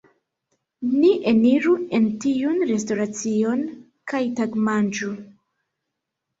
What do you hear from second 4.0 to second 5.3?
kaj tagmanĝu.